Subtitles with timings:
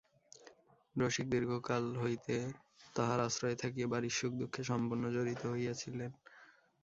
[0.95, 2.35] রসিক দীর্ঘকাল হইতে
[2.95, 6.11] তাঁহার আশ্রয়ে থাকিয়া বাড়ির সুখদুঃখে সম্পূর্ণ জড়িত হইয়া ছিলেন।